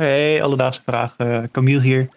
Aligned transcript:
Hey, 0.00 0.42
alledaagse 0.42 0.82
vraag. 0.82 1.14
eh 1.16 1.42
Camille 1.52 1.80
hier. 1.80 2.08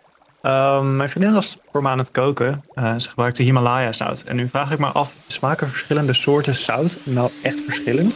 Ehm, 0.41 0.95
mijn 0.95 1.09
vriendin 1.09 1.33
was 1.33 1.57
voor 1.71 1.81
me 1.81 1.89
aan 1.89 1.97
het 1.97 2.11
koken. 2.11 2.63
Eh, 2.73 2.95
ze 2.97 3.09
gebruikte 3.09 3.43
Himalaya 3.43 3.91
zout. 3.91 4.21
En 4.21 4.35
nu 4.35 4.47
vraag 4.47 4.71
ik 4.71 4.79
me 4.79 4.85
af, 4.85 5.15
smaken 5.27 5.67
verschillende 5.67 6.13
soorten 6.13 6.55
zout 6.55 6.97
nou 7.03 7.31
echt 7.43 7.61
verschillend? 7.61 8.13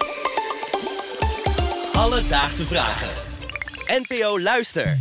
Alledaagse 1.93 2.65
vragen. 2.65 3.09
NPO 3.87 4.39
Luister. 4.39 4.97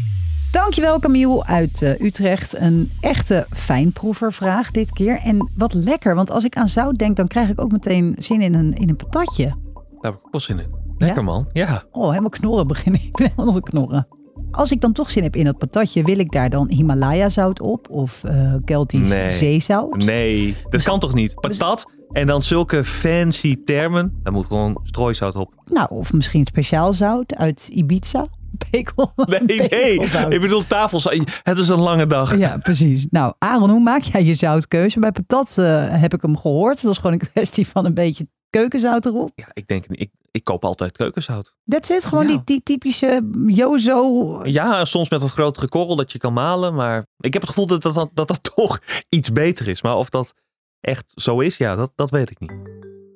Dankjewel 0.50 0.98
Camille 0.98 1.44
uit 1.44 1.82
eh, 1.82 2.00
Utrecht. 2.00 2.58
Een 2.58 2.92
echte 3.00 3.46
fijnproevervraag 3.54 4.70
dit 4.70 4.92
keer. 4.92 5.20
En 5.20 5.50
wat 5.56 5.74
lekker, 5.74 6.14
want 6.14 6.30
als 6.30 6.44
ik 6.44 6.56
aan 6.56 6.68
zout 6.68 6.98
denk, 6.98 7.16
dan 7.16 7.26
krijg 7.26 7.48
ik 7.48 7.60
ook 7.60 7.72
meteen 7.72 8.16
zin 8.18 8.40
in 8.40 8.54
een, 8.54 8.72
in 8.72 8.88
een 8.88 8.96
patatje. 8.96 9.44
Daar 9.44 10.12
heb 10.12 10.14
ik 10.14 10.26
ook 10.26 10.32
wel 10.32 10.40
zin 10.40 10.58
in. 10.58 10.74
Lekker 10.98 11.18
Ja? 11.18 11.24
man. 11.24 11.48
Ja. 11.52 11.82
Oh, 11.92 12.08
helemaal 12.08 12.30
knorren 12.30 12.66
beginnen. 12.66 13.00
Ik 13.12 13.16
ben 13.16 13.32
helemaal 13.36 13.60
knorren. 13.60 14.15
Als 14.50 14.70
ik 14.70 14.80
dan 14.80 14.92
toch 14.92 15.10
zin 15.10 15.22
heb 15.22 15.36
in 15.36 15.44
dat 15.44 15.58
patatje, 15.58 16.02
wil 16.02 16.18
ik 16.18 16.32
daar 16.32 16.50
dan 16.50 16.68
Himalaya 16.70 17.28
zout 17.28 17.60
op? 17.60 17.90
Of 17.90 18.24
eh 18.24 18.54
Keltisch 18.64 19.08
Nee. 19.08 19.32
zeezout? 19.32 19.96
Nee, 20.04 20.56
dat 20.70 20.82
kan 20.82 21.00
toch 21.00 21.14
niet? 21.14 21.34
Patat 21.34 21.84
en 22.12 22.26
dan 22.26 22.44
zulke 22.44 22.84
fancy 22.84 23.56
termen. 23.64 24.18
Daar 24.22 24.32
moet 24.32 24.46
gewoon 24.46 24.80
strooisout 24.82 25.36
op. 25.36 25.54
Nou, 25.64 25.86
of 25.90 26.12
misschien 26.12 26.46
speciaal 26.46 26.92
zout 26.94 27.34
uit 27.34 27.68
Ibiza. 27.70 28.26
Pekel. 28.70 29.12
Nee, 29.16 29.40
nee. 29.68 29.98
Ik 30.28 30.40
bedoel 30.40 30.66
tafels. 30.66 31.04
Het 31.42 31.58
is 31.58 31.68
een 31.68 31.80
lange 31.80 32.06
dag. 32.06 32.38
Ja, 32.38 32.58
precies. 32.58 33.06
Nou, 33.10 33.32
Aaron, 33.38 33.70
hoe 33.70 33.80
maak 33.82 34.02
jij 34.02 34.24
je 34.24 34.34
zoutkeuze? 34.34 34.98
Bij 34.98 35.12
patat 35.12 35.58
eh, 35.58 35.86
heb 35.88 36.14
ik 36.14 36.22
hem 36.22 36.36
gehoord. 36.38 36.82
Dat 36.82 36.90
is 36.90 36.96
gewoon 36.98 37.12
een 37.12 37.28
kwestie 37.32 37.66
van 37.66 37.84
een 37.84 37.94
beetje 37.94 38.26
keukenzout 38.58 39.06
erop. 39.06 39.30
Ja, 39.34 39.46
ik 39.52 39.66
denk, 39.66 39.84
ik, 39.88 40.10
ik 40.30 40.44
koop 40.44 40.64
altijd 40.64 40.96
keukenzout. 40.96 41.54
That's 41.68 41.90
it. 41.90 42.04
Gewoon 42.04 42.28
Ja. 42.28 42.30
die, 42.34 42.40
die 42.44 42.62
typische 42.62 43.30
Jozo. 43.46 44.40
Ja, 44.44 44.84
soms 44.84 45.10
met 45.10 45.22
een 45.22 45.28
grotere 45.28 45.68
korrel 45.68 45.96
dat 45.96 46.12
je 46.12 46.18
kan 46.18 46.32
malen. 46.32 46.74
Maar 46.74 47.06
ik 47.18 47.32
heb 47.32 47.42
het 47.42 47.50
gevoel 47.50 47.66
dat 47.66 47.82
dat, 47.82 47.94
dat, 47.94 48.10
dat, 48.14 48.28
dat 48.28 48.54
toch 48.54 48.78
iets 49.08 49.32
beter 49.32 49.68
is. 49.68 49.82
Maar 49.82 49.96
of 49.96 50.10
dat 50.10 50.34
echt 50.80 51.12
zo 51.14 51.40
is, 51.40 51.56
ja, 51.56 51.76
dat, 51.76 51.92
dat 51.94 52.10
weet 52.10 52.30
ik 52.30 52.40
niet. 52.40 52.52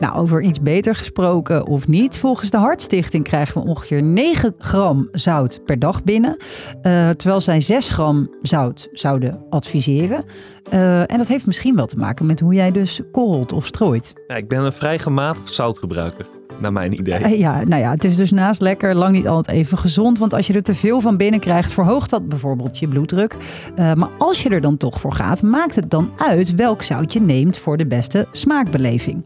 Nou, 0.00 0.14
over 0.16 0.42
iets 0.42 0.60
beter 0.60 0.94
gesproken 0.94 1.66
of 1.66 1.88
niet. 1.88 2.16
Volgens 2.16 2.50
de 2.50 2.56
Hartstichting 2.56 3.24
krijgen 3.24 3.62
we 3.62 3.68
ongeveer 3.68 4.02
9 4.02 4.54
gram 4.58 5.08
zout 5.12 5.60
per 5.64 5.78
dag 5.78 6.04
binnen. 6.04 6.36
eh, 6.82 7.08
terwijl 7.08 7.40
zij 7.40 7.60
6 7.60 7.88
gram 7.88 8.30
zout 8.42 8.88
zouden 8.92 9.42
adviseren. 9.50 10.24
Eh, 10.70 11.00
en 11.00 11.18
dat 11.18 11.28
heeft 11.28 11.46
misschien 11.46 11.76
wel 11.76 11.86
te 11.86 11.96
maken 11.96 12.26
met 12.26 12.40
hoe 12.40 12.54
jij 12.54 12.70
dus 12.72 13.00
korrelt 13.12 13.52
of 13.52 13.66
strooit. 13.66 14.12
Ja, 14.28 14.34
ik 14.36 14.48
ben 14.48 14.64
een 14.64 14.72
vrij 14.72 14.98
gematigd 14.98 15.54
zoutgebruiker, 15.54 16.26
naar 16.58 16.72
mijn 16.72 16.92
idee. 16.92 17.14
Eh, 17.14 17.38
Ja, 17.38 17.64
nou 17.64 17.82
ja, 17.82 17.90
het 17.90 18.04
is 18.04 18.16
dus 18.16 18.30
naast 18.30 18.60
lekker 18.60 18.94
lang 18.94 19.12
niet 19.14 19.28
altijd 19.28 19.56
even 19.56 19.78
gezond. 19.78 20.18
Want 20.18 20.34
als 20.34 20.46
je 20.46 20.52
er 20.52 20.62
te 20.62 20.74
veel 20.74 21.00
van 21.00 21.16
binnen 21.16 21.40
krijgt, 21.40 21.72
verhoogt 21.72 22.10
dat 22.10 22.28
bijvoorbeeld 22.28 22.78
je 22.78 22.88
bloeddruk. 22.88 23.36
Maar 23.76 24.08
als 24.18 24.42
je 24.42 24.48
er 24.48 24.60
dan 24.60 24.76
toch 24.76 25.00
voor 25.00 25.12
gaat, 25.12 25.42
maakt 25.42 25.74
het 25.74 25.90
dan 25.90 26.10
uit 26.18 26.54
welk 26.54 26.82
zout 26.82 27.12
je 27.12 27.20
neemt 27.20 27.58
voor 27.58 27.76
de 27.76 27.86
beste 27.86 28.26
smaakbeleving. 28.32 29.24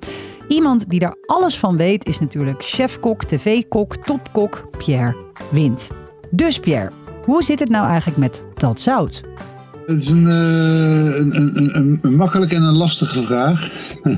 Iemand 0.48 0.90
die 0.90 0.98
daar 0.98 1.16
alles 1.26 1.58
van 1.58 1.76
weet 1.76 2.06
is 2.06 2.18
natuurlijk 2.18 2.62
chefkok, 2.64 3.24
tv-kok, 3.24 3.96
topkok 3.96 4.64
Pierre 4.78 5.16
Wind. 5.50 5.90
Dus 6.30 6.58
Pierre, 6.58 6.90
hoe 7.24 7.42
zit 7.42 7.60
het 7.60 7.68
nou 7.68 7.86
eigenlijk 7.86 8.18
met 8.18 8.44
dat 8.54 8.80
zout? 8.80 9.22
Het 9.86 10.00
is 10.00 10.08
een, 10.08 10.26
eh, 10.26 11.16
een, 11.16 11.50
een, 11.56 11.98
een, 12.02 12.14
makkelijke 12.16 12.54
en 12.54 12.62
een 12.62 12.76
lastige 12.76 13.22
vraag. 13.22 13.68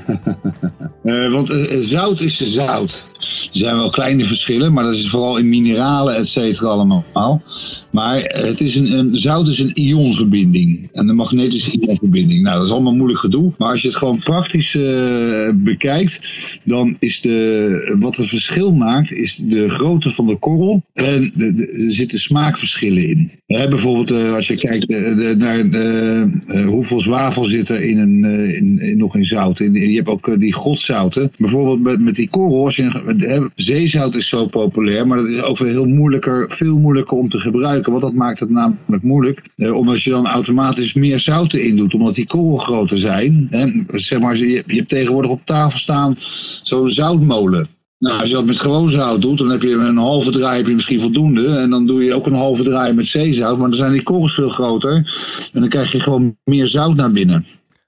Eh, 1.02 1.32
want 1.32 1.50
eh, 1.50 1.76
zout 1.78 2.20
is 2.20 2.54
zout. 2.54 3.06
Er 3.52 3.58
zijn 3.60 3.76
wel 3.76 3.90
kleine 3.90 4.24
verschillen, 4.24 4.72
maar 4.72 4.84
dat 4.84 4.94
is 4.94 5.10
vooral 5.10 5.38
in 5.38 5.48
mineralen, 5.48 6.16
et 6.16 6.28
cetera, 6.28 6.68
allemaal. 6.68 7.42
Maar 7.90 8.20
het 8.22 8.60
is 8.60 8.74
een, 8.74 8.98
een, 8.98 9.16
zout 9.16 9.48
is 9.48 9.58
een 9.58 9.70
ionverbinding. 9.74 10.88
En 10.92 11.08
een 11.08 11.14
magnetische 11.16 11.80
ionverbinding. 11.80 12.42
Nou, 12.42 12.56
dat 12.56 12.66
is 12.66 12.72
allemaal 12.72 12.94
moeilijk 12.94 13.20
gedoe. 13.20 13.52
Maar 13.58 13.68
als 13.70 13.82
je 13.82 13.88
het 13.88 13.96
gewoon 13.96 14.18
praktisch 14.18 14.74
eh, 14.74 15.50
bekijkt, 15.54 16.20
dan 16.64 16.96
is 16.98 17.20
de, 17.20 17.96
wat 17.98 18.16
het 18.16 18.26
verschil 18.28 18.72
maakt, 18.72 19.12
is 19.12 19.36
de 19.46 19.68
grootte 19.68 20.10
van 20.10 20.26
de 20.26 20.36
korrel. 20.36 20.82
En 20.92 21.32
er 21.36 21.90
zitten 21.90 22.20
smaakverschillen 22.20 23.08
in. 23.08 23.30
Bijvoorbeeld 23.46 24.10
eh, 24.10 24.34
als 24.34 24.46
je 24.46 24.56
kijkt 24.56 24.90
eh, 24.90 25.16
de- 25.16 25.34
naar 25.38 26.64
hoeveel 26.64 27.00
zwavel 27.00 27.44
zit 27.44 27.68
er 27.68 27.82
in 27.82 27.98
een, 27.98 28.24
in, 28.80 28.98
nog 28.98 29.16
in 29.16 29.24
zout. 29.24 29.60
In, 29.60 29.74
je 29.90 29.96
hebt 29.96 30.08
ook 30.08 30.40
die 30.40 30.52
godzouten. 30.52 31.30
Bijvoorbeeld 31.38 31.80
met, 31.80 32.00
met 32.00 32.14
die 32.14 32.28
korrel, 32.28 32.64
als 32.64 32.76
je, 32.76 33.14
zeezout 33.54 34.16
is 34.16 34.28
zo 34.28 34.46
populair, 34.46 35.06
maar 35.06 35.18
dat 35.18 35.26
is 35.26 35.42
ook 35.42 35.58
heel 35.58 35.84
moeilijker, 35.84 36.44
veel 36.48 36.78
moeilijker 36.78 37.16
om 37.16 37.28
te 37.28 37.38
gebruiken. 37.38 37.92
Want 37.92 38.04
dat 38.04 38.14
maakt 38.14 38.40
het 38.40 38.50
namelijk 38.50 39.02
moeilijk. 39.02 39.50
Eh, 39.56 39.74
omdat 39.74 40.02
je 40.02 40.10
dan 40.10 40.26
automatisch 40.26 40.94
meer 40.94 41.18
zouten 41.18 41.64
in 41.64 41.76
doet, 41.76 41.94
omdat 41.94 42.14
die 42.14 42.26
korrel 42.26 42.56
groter 42.56 42.98
zijn. 42.98 43.48
Zeg 43.90 44.20
maar, 44.20 44.36
je, 44.36 44.62
hebt 44.66 44.88
tegenwoordig 44.88 45.30
op 45.30 45.40
tafel 45.44 45.78
staan 45.78 46.14
zo'n 46.62 46.88
zoutmolen. 46.88 47.66
Nou, 47.98 48.18
als 48.18 48.28
je 48.28 48.34
dat 48.34 48.44
met 48.44 48.60
gewoon 48.60 48.90
zout 48.90 49.22
doet, 49.22 49.38
dan 49.38 49.50
heb 49.50 49.62
je 49.62 49.74
een 49.74 49.96
halve 49.96 50.30
draai 50.30 50.74
misschien 50.74 51.00
voldoende. 51.00 51.58
En 51.58 51.70
dan 51.70 51.86
doe 51.86 52.04
je 52.04 52.14
ook 52.14 52.26
een 52.26 52.34
halve 52.34 52.62
draai 52.62 52.92
met 52.92 53.06
zeezout. 53.06 53.58
Maar 53.58 53.68
dan 53.68 53.78
zijn 53.78 53.92
die 53.92 54.02
korrels 54.02 54.34
veel 54.34 54.48
groter. 54.48 54.94
En 55.52 55.60
dan 55.60 55.68
krijg 55.68 55.92
je 55.92 56.00
gewoon 56.00 56.36
meer 56.44 56.68
zout 56.68 56.96
naar 56.96 57.12
binnen. 57.12 57.44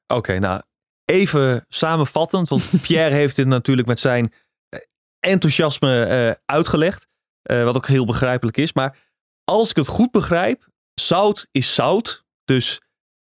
Oké, 0.06 0.38
nou 0.38 0.60
even 1.08 1.64
samenvattend, 1.68 2.48
want 2.48 2.70
Pierre 2.82 3.14
heeft 3.14 3.36
dit 3.36 3.46
natuurlijk 3.46 3.88
met 3.88 4.00
zijn 4.00 4.32
enthousiasme 5.20 6.04
eh, 6.04 6.34
uitgelegd, 6.44 7.06
eh, 7.42 7.64
wat 7.64 7.76
ook 7.76 7.86
heel 7.86 8.06
begrijpelijk 8.06 8.56
is. 8.56 8.72
Maar 8.72 8.98
als 9.44 9.70
ik 9.70 9.76
het 9.76 9.86
goed 9.86 10.10
begrijp, 10.10 10.68
zout 10.94 11.48
is 11.50 11.74
zout, 11.74 12.24
dus 12.44 12.80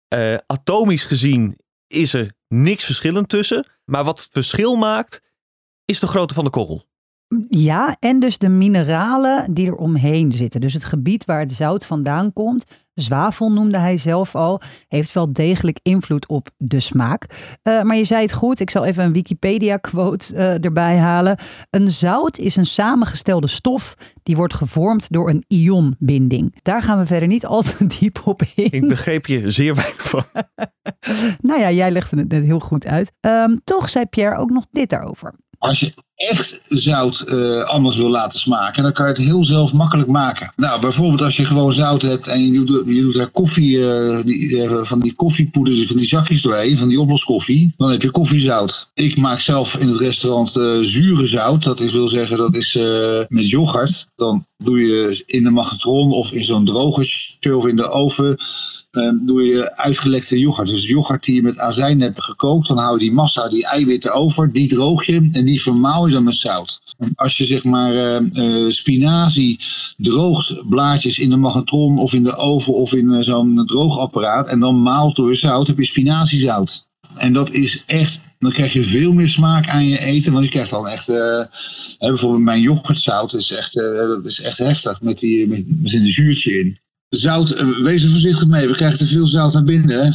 eh, 0.09 0.37
atomisch 0.47 1.05
gezien 1.05 1.59
is 1.87 2.15
er 2.15 2.33
niks 2.49 2.85
verschillend 2.85 3.29
tussen. 3.29 3.67
Maar 3.85 4.05
wat 4.05 4.21
het 4.21 4.29
verschil 4.33 4.77
maakt, 4.77 5.21
is 5.85 6.01
de 6.01 6.07
grootte 6.07 6.35
van 6.35 6.45
de 6.45 6.51
korrel. 6.51 6.85
Ja, 7.49 7.97
en 8.01 8.21
dus 8.21 8.39
de 8.39 8.49
mineralen 8.49 9.55
die 9.55 9.67
er 9.67 9.77
omheen 9.77 10.33
zitten. 10.33 10.61
Dus 10.61 10.73
het 10.73 10.85
gebied 10.85 11.25
waar 11.25 11.41
het 11.41 11.53
zout 11.53 11.87
vandaan 11.87 12.33
komt. 12.33 12.65
Zwavel 12.97 13.53
noemde 13.53 13.79
hij 13.79 13.97
zelf 13.97 14.35
al. 14.35 14.61
Heeft 14.89 15.13
wel 15.13 15.33
degelijk 15.33 15.79
invloed 15.83 16.29
op 16.29 16.49
de 16.57 16.81
smaak. 16.81 17.27
Eh, 17.63 17.83
maar 17.83 17.97
je 17.97 18.05
zei 18.05 18.23
het 18.23 18.33
goed. 18.33 18.61
Ik 18.61 18.71
zal 18.71 18.85
even 18.85 19.05
een 19.05 19.13
Wikipedia-quote 19.13 20.35
eh, 20.35 20.65
erbij 20.65 20.97
halen. 20.97 21.39
Een 21.71 21.91
zout 21.91 22.39
is 22.39 22.57
een 22.57 22.67
samengestelde 22.67 23.47
stof 23.47 23.95
die 24.23 24.37
wordt 24.37 24.55
gevormd 24.55 25.13
door 25.13 25.31
een 25.31 25.45
ionbinding. 25.49 26.59
Daar 26.63 26.83
gaan 26.83 26.99
we 26.99 27.07
verder 27.07 27.29
niet 27.29 27.47
al 27.47 27.63
te 27.63 27.87
diep 27.99 28.21
op 28.25 28.43
in. 28.55 28.73
Ik 28.73 28.89
begreep 28.89 29.27
je 29.27 29.51
zeer 29.51 29.75
weinig 29.75 30.09
van. 30.09 30.25
Nou 31.41 31.61
ja, 31.61 31.71
jij 31.71 31.91
legde 31.91 32.19
het 32.19 32.29
net 32.29 32.45
heel 32.45 32.61
goed 32.61 32.87
uit. 32.87 33.13
Ehm, 33.21 33.57
toch 33.65 33.89
zei 33.89 34.07
Pierre 34.07 34.37
ook 34.37 34.51
nog 34.51 34.67
dit 34.71 34.91
daarover. 34.91 35.35
Als 35.59 35.81
je 35.81 35.95
echt 36.17 36.61
zout 36.69 37.21
eh, 37.21 37.63
anders 37.63 37.97
wil 37.97 38.11
laten 38.11 38.41
smaken, 38.41 38.83
dan 38.83 38.93
kan 38.93 39.07
je 39.07 39.13
het 39.13 39.23
heel 39.23 39.45
zelf 39.45 39.73
makkelijk 39.73 40.09
maken. 40.09 40.53
Nou, 40.57 40.81
bijvoorbeeld 40.81 41.23
als 41.23 41.37
je 41.37 41.45
gewoon 41.45 41.73
zout 41.73 42.03
hebt 42.03 42.27
en 42.27 42.45
je 42.45 42.65
doet, 42.65 42.83
je 42.87 43.13
daar 43.17 43.31
koffie, 43.31 43.91
eh, 43.91 44.25
die, 44.25 44.63
eh, 44.63 44.83
van 44.83 45.01
die 45.01 45.15
koffiepoeder, 45.15 45.87
van 45.87 45.97
die 45.97 46.07
zakjes 46.07 46.43
doorheen, 46.43 46.79
van 46.79 46.89
die 46.89 47.01
oploskoffie, 47.01 47.75
dan 47.77 47.91
heb 47.91 48.03
je 48.03 48.11
koffiezout. 48.11 48.91
Ik 48.95 49.17
maak 49.17 49.39
zelf 49.39 49.77
in 49.77 49.89
het 49.89 50.01
restaurant 50.01 50.51
zure 50.83 51.27
zout. 51.27 51.63
Dat 51.63 51.81
is, 51.81 51.93
wil 51.93 52.09
zeggen, 52.09 52.37
dat 52.37 52.55
is 52.55 52.79
met 53.29 53.51
yoghurt. 53.51 54.07
Dan 54.17 54.47
doe 54.59 54.81
je 54.81 55.23
in 55.27 55.43
de 55.43 55.51
magnetron 55.51 56.13
of 56.13 56.33
in 56.33 56.45
zo'n 56.45 56.65
drogertje 56.65 57.57
of 57.57 57.67
in 57.67 57.77
de 57.77 57.91
oven 57.91 58.37
doe 59.23 59.43
je 59.43 59.77
uitgelekte 59.77 60.39
yoghurt. 60.39 60.69
Dus 60.69 60.87
yoghurt 60.87 61.25
die 61.25 61.35
je 61.35 61.43
met 61.43 61.59
azijn 61.59 62.01
hebt 62.01 62.23
gekookt, 62.23 62.69
dan 62.69 62.79
hou 62.79 62.93
je 62.93 63.05
die 63.05 63.13
massa, 63.13 63.49
die 63.49 63.67
eiwitten 63.67 64.15
over, 64.15 64.53
die 64.53 64.69
droog 64.69 65.05
je 65.05 65.29
en 65.33 65.45
die 65.45 65.63
vermaal 65.63 66.07
je 66.07 66.13
dan 66.13 66.25
met 66.25 66.35
zout. 66.35 66.81
Als 67.15 67.37
je 67.37 67.45
zeg 67.45 67.65
maar 67.65 67.93
eh, 67.93 68.17
eh, 68.17 68.73
spinazie 68.73 69.61
droogt, 69.97 70.69
blaadjes 70.69 71.19
in 71.19 71.31
de 71.31 71.37
magnetron 71.37 71.99
of 71.99 72.13
in 72.13 72.25
de 72.25 72.37
oven 72.37 72.75
of 72.75 72.93
in 72.93 73.13
eh, 73.13 73.23
zo'n 73.23 73.63
droogapparaat 73.67 74.49
en 74.49 74.61
dan 74.61 74.83
maalt 74.83 75.17
door 75.17 75.37
zout, 75.37 75.67
heb 75.67 75.79
je 75.79 75.85
spinaziezout. 75.85 76.87
En 77.15 77.33
dat 77.33 77.51
is 77.51 77.83
echt, 77.87 78.21
dan 78.39 78.53
krijg 78.53 78.73
je 78.73 78.85
veel 78.85 79.13
meer 79.13 79.29
smaak 79.29 79.69
aan 79.69 79.87
je 79.87 79.99
eten, 79.99 80.33
want 80.33 80.45
je 80.45 80.51
krijgt 80.51 80.71
dan 80.71 80.89
echt, 80.89 81.09
eh, 81.09 81.45
bijvoorbeeld 81.99 82.43
mijn 82.43 82.61
yoghurtzout 82.61 83.35
is 83.35 83.51
echt, 83.51 83.75
dat 83.75 84.25
is 84.25 84.41
echt 84.41 84.59
heftig 84.59 85.01
met, 85.01 85.19
die, 85.19 85.49
met, 85.49 85.65
met 85.83 85.93
een 85.93 86.13
zuurtje 86.13 86.59
in. 86.59 86.79
Zout, 87.09 87.51
eh, 87.51 87.79
wees 87.83 88.05
er 88.05 88.11
voorzichtig 88.11 88.47
mee. 88.47 88.67
We 88.67 88.75
krijgen 88.75 88.99
te 88.99 89.07
veel 89.07 89.27
zout 89.27 89.53
naar 89.53 89.65
binnen. 89.65 90.15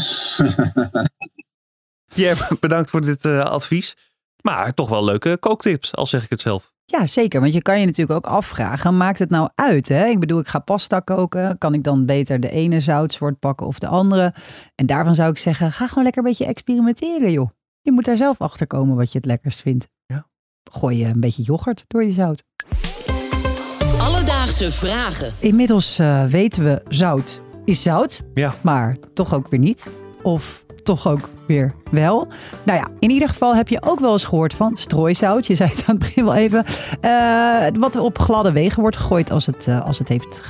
Pierre, 2.13 2.55
bedankt 2.59 2.89
voor 2.89 3.01
dit 3.01 3.25
eh, 3.25 3.39
advies. 3.39 3.95
Maar 4.41 4.73
toch 4.73 4.89
wel 4.89 5.03
leuke 5.03 5.37
kooktips, 5.39 5.95
al 5.95 6.05
zeg 6.05 6.23
ik 6.23 6.29
het 6.29 6.41
zelf. 6.41 6.73
Ja, 6.85 7.05
zeker. 7.05 7.41
Want 7.41 7.53
je 7.53 7.61
kan 7.61 7.79
je 7.79 7.85
natuurlijk 7.85 8.17
ook 8.25 8.33
afvragen, 8.33 8.97
maakt 8.97 9.19
het 9.19 9.29
nou 9.29 9.49
uit? 9.55 9.87
Hè? 9.87 10.05
Ik 10.05 10.19
bedoel, 10.19 10.39
ik 10.39 10.47
ga 10.47 10.59
pasta 10.59 10.99
koken. 10.99 11.57
Kan 11.57 11.73
ik 11.73 11.83
dan 11.83 12.05
beter 12.05 12.39
de 12.39 12.49
ene 12.49 12.79
zoutsoort 12.79 13.39
pakken 13.39 13.67
of 13.67 13.79
de 13.79 13.87
andere? 13.87 14.33
En 14.75 14.85
daarvan 14.85 15.15
zou 15.15 15.29
ik 15.29 15.37
zeggen, 15.37 15.71
ga 15.71 15.87
gewoon 15.87 16.03
lekker 16.03 16.21
een 16.21 16.29
beetje 16.29 16.45
experimenteren, 16.45 17.31
joh. 17.31 17.49
Je 17.81 17.91
moet 17.91 18.05
daar 18.05 18.17
zelf 18.17 18.41
achter 18.41 18.67
komen 18.67 18.95
wat 18.95 19.11
je 19.11 19.17
het 19.17 19.27
lekkerst 19.27 19.61
vindt. 19.61 19.87
Ja. 20.05 20.27
Gooi 20.71 20.97
je 20.97 21.05
een 21.05 21.19
beetje 21.19 21.43
yoghurt 21.43 21.83
door 21.87 22.03
je 22.03 22.11
zout. 22.11 22.43
Alledaagse 24.41 24.71
vragen. 24.71 25.33
Inmiddels 25.39 25.99
eh, 25.99 26.23
weten 26.25 26.63
we 26.63 26.81
zout 26.87 27.41
is 27.65 27.81
zout, 27.81 28.21
Ja. 28.33 28.53
maar 28.61 28.97
toch 29.13 29.33
ook 29.33 29.47
weer 29.47 29.59
niet. 29.59 29.91
Of 30.21 30.63
toch 30.83 31.07
ook 31.07 31.29
weer 31.47 31.71
wel. 31.91 32.27
Nou 32.63 32.79
ja, 32.79 32.87
in 32.99 33.09
ieder 33.09 33.29
geval 33.29 33.55
heb 33.55 33.67
je 33.67 33.81
ook 33.81 33.99
wel 33.99 34.11
eens 34.11 34.23
gehoord 34.23 34.53
van 34.53 34.77
strooizout. 34.77 35.47
Je 35.47 35.55
zei 35.55 35.69
het 35.69 35.79
aan 35.79 35.95
het 35.95 35.99
begin 35.99 36.23
wel 36.25 36.35
even. 36.35 36.65
Eh, 37.01 37.65
wat 37.79 37.95
op 37.95 38.19
gladde 38.19 38.51
wegen 38.51 38.81
wordt 38.81 38.97
gegooid 38.97 39.31
als 39.31 39.45
het, 39.45 39.67
eh, 39.67 39.85
als 39.85 39.99
het 39.99 40.07
heeft 40.07 40.41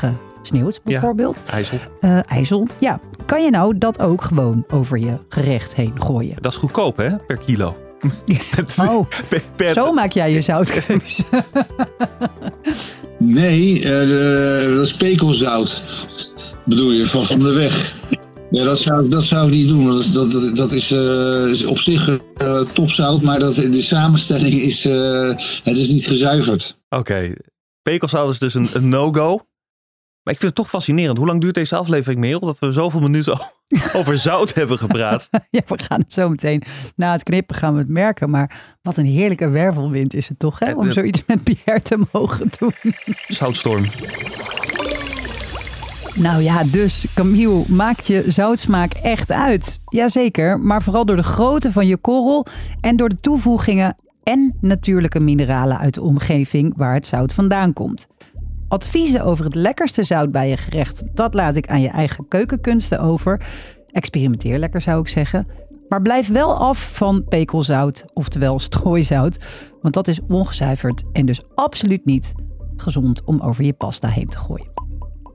gesneeuwd 0.42 0.82
bijvoorbeeld. 0.84 1.44
IJssel. 1.52 1.78
Eh, 2.02 2.20
IJssel. 2.32 2.68
Ja, 2.78 3.00
kan 3.26 3.44
je 3.44 3.50
nou 3.50 3.78
dat 3.78 4.00
ook 4.00 4.22
gewoon 4.22 4.64
over 4.70 4.98
je 4.98 5.18
gerecht 5.30 5.76
heen 5.76 5.94
gooien? 6.02 6.36
Dat 6.42 6.52
is 6.52 6.58
goedkoop, 6.58 6.98
hè? 6.98 7.16
Per 7.18 7.38
kilo. 7.38 7.78
Met- 8.56 8.78
Oh, 8.80 9.08
per- 9.30 9.42
per- 9.56 9.74
zo 9.74 9.94
maak 9.94 10.12
jij 10.12 10.32
je 10.32 10.42
zoutkeus. 10.42 11.24
Nee, 13.24 13.82
de- 13.82 14.74
dat 14.76 14.88
is 14.88 14.94
pekelzout. 14.94 15.84
Bedoel 16.66 16.92
je, 16.92 17.06
van, 17.06 17.40
de 17.40 17.54
weg. 17.54 18.00
Ja, 18.52 18.64
dat 18.64 18.78
zou, 18.78 19.08
dat 19.08 19.24
zou 19.24 19.48
ik 19.48 19.54
niet 19.54 19.68
doen. 19.68 19.86
Dat 20.54 20.72
eh, 20.72 21.48
is 21.52 21.66
op 21.66 21.78
zich 21.78 22.20
eh, 22.36 22.62
topzout, 22.62 23.22
maar 23.22 23.40
dat, 23.40 23.56
de 23.56 23.82
samenstelling 23.82 24.54
is, 24.54 24.84
het 25.64 25.78
is 25.78 25.90
niet 25.90 26.06
gezuiverd. 26.08 26.76
Oké. 26.90 27.34
Pekelzout 27.82 28.32
is 28.32 28.40
dus 28.40 28.54
een, 28.54 28.70
een 28.74 28.90
no-go. 28.90 29.40
Maar 30.24 30.34
ik 30.34 30.40
vind 30.40 30.52
het 30.52 30.56
toch 30.56 30.70
fascinerend. 30.70 31.18
Hoe 31.18 31.28
lang 31.28 31.42
duurt 31.42 31.56
deze 31.56 31.76
aflevering, 31.76 32.20
Merel? 32.20 32.40
Dat 32.40 32.60
we 32.60 32.72
zoveel 32.72 33.00
minuten 33.00 33.40
over 33.98 34.18
zout 34.18 34.54
hebben 34.54 34.78
gepraat. 34.78 35.30
ja, 35.50 35.62
we 35.68 35.80
gaan 35.84 36.00
het 36.00 36.14
zo 36.14 36.30
meteen 36.30 36.64
na 36.96 37.12
het 37.12 37.24
knippen 37.24 37.56
gaan 37.56 37.74
we 37.74 37.80
het 37.80 37.90
merken. 37.90 38.30
Maar 38.30 38.78
wat 38.82 38.98
een 38.98 39.06
heerlijke 39.06 39.50
wervelwind 39.50 40.14
is 40.14 40.30
het 40.30 40.40
toch, 40.40 40.60
hè? 40.60 40.74
Om 40.74 40.92
zoiets 40.92 41.24
met 41.28 41.44
Pierre 41.44 41.82
te 41.82 42.06
mogen 42.12 42.50
doen. 42.60 42.74
Zoutstorm. 43.28 43.86
Nou 46.16 46.42
ja, 46.42 46.64
dus 46.64 47.06
Camille, 47.14 47.64
maakt 47.68 48.08
je 48.08 48.24
zoutsmaak 48.28 48.94
echt 48.94 49.32
uit? 49.32 49.80
Jazeker, 49.86 50.60
maar 50.60 50.82
vooral 50.82 51.06
door 51.06 51.16
de 51.16 51.24
grootte 51.24 51.72
van 51.72 51.88
je 51.88 51.98
korrel 51.98 52.46
en 52.82 52.96
door 52.96 53.10
de 53.10 53.20
toevoegingen 53.20 53.96
en 54.24 54.58
natuurlijke 54.62 55.20
mineralen 55.20 55.78
uit 55.78 55.94
de 55.94 56.02
omgeving 56.02 56.74
waar 56.76 56.94
het 56.94 57.08
zout 57.08 57.34
vandaan 57.34 57.74
komt. 57.74 58.08
Adviezen 58.72 59.24
over 59.24 59.46
het 59.46 59.56
lekkerste 59.56 60.04
zout 60.04 60.32
bij 60.32 60.50
je 60.50 60.58
gerecht, 60.58 61.16
dat 61.16 61.34
laat 61.34 61.56
ik 61.56 61.68
aan 61.68 61.82
je 61.82 61.90
eigen 61.90 62.28
keukenkunsten 62.28 63.00
over. 63.00 63.42
Experimenteer 63.92 64.58
lekker 64.58 64.82
zou 64.82 65.02
ik 65.02 65.08
zeggen. 65.08 65.48
Maar 65.88 66.02
blijf 66.02 66.28
wel 66.28 66.56
af 66.56 66.90
van 66.94 67.24
pekelzout, 67.24 68.06
oftewel 68.14 68.60
strooizout, 68.70 69.46
want 69.82 69.94
dat 69.94 70.08
is 70.08 70.20
ongezuiverd 70.28 71.04
en 71.12 71.26
dus 71.26 71.42
absoluut 71.56 72.06
niet 72.06 72.34
gezond 72.76 73.24
om 73.24 73.42
over 73.42 73.64
je 73.64 73.74
pasta 73.74 74.08
heen 74.08 74.28
te 74.28 74.38
gooien. 74.38 74.72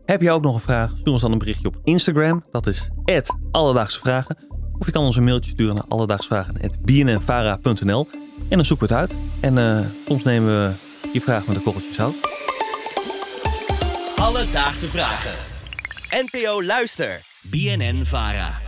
Heb 0.05 0.23
je 0.23 0.31
ook 0.31 0.43
nog 0.43 0.55
een 0.55 0.61
vraag? 0.61 0.91
Stuur 0.99 1.13
ons 1.13 1.23
dan 1.23 1.33
een 1.33 1.39
berichtje 1.39 1.69
op 1.69 1.77
Instagram. 1.85 2.45
Dat 2.51 2.67
is 2.67 2.91
Alledaagse 3.51 4.01
Vragen. 4.01 4.37
Of 4.79 4.87
je 4.87 4.93
kan 4.93 5.05
ons 5.05 5.17
een 5.17 5.25
mailtje 5.25 5.51
sturen 5.51 5.75
naar 5.75 5.85
alledaagsvragen.bnnvara.nl 5.89 8.09
En 8.49 8.57
dan 8.57 8.65
zoeken 8.65 8.89
we 8.89 8.95
het 8.95 9.03
uit. 9.03 9.17
En 9.41 9.59
eh, 9.59 9.79
soms 10.07 10.23
nemen 10.23 10.49
we 10.49 10.71
je 11.13 11.21
vraag 11.21 11.47
met 11.47 11.57
een 11.57 11.63
korreltje 11.63 11.95
zout. 11.95 12.36
Alledaagse 14.37 14.89
vragen. 14.89 15.35
NPO 16.11 16.61
Luister. 16.61 17.23
BNN 17.43 18.05
Vara. 18.05 18.66